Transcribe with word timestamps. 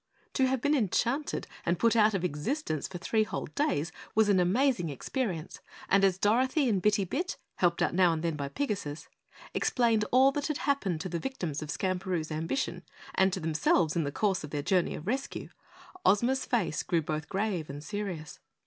To 0.33 0.47
have 0.47 0.61
been 0.61 0.73
enchanted 0.73 1.45
and 1.63 1.77
put 1.77 1.95
out 1.95 2.15
of 2.15 2.23
existence 2.25 2.87
for 2.87 2.97
three 2.97 3.23
whole 3.23 3.45
days 3.45 3.91
was 4.15 4.29
an 4.29 4.39
amazing 4.39 4.89
experience, 4.89 5.59
and 5.89 6.03
as 6.03 6.17
Dorothy 6.17 6.67
and 6.67 6.81
Bitty 6.81 7.05
Bit, 7.05 7.37
helped 7.57 7.83
out 7.83 7.93
now 7.93 8.11
and 8.11 8.23
then 8.23 8.35
by 8.35 8.49
Pigasus, 8.49 9.09
explained 9.53 10.03
all 10.11 10.31
that 10.31 10.47
had 10.47 10.57
happened 10.65 11.01
to 11.01 11.09
the 11.09 11.19
victims 11.19 11.61
of 11.61 11.69
Skamperoo's 11.69 12.31
ambition 12.31 12.81
and 13.13 13.31
to 13.31 13.39
themselves 13.39 13.95
in 13.95 14.03
the 14.03 14.11
course 14.11 14.43
of 14.43 14.49
their 14.49 14.63
journey 14.63 14.95
of 14.95 15.05
rescue, 15.05 15.49
Ozma's 16.03 16.45
face 16.47 16.81
grew 16.81 17.03
both 17.03 17.29
grave 17.29 17.69
and 17.69 17.83
serious. 17.83 18.39